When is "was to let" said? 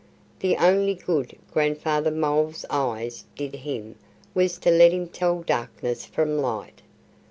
4.33-4.91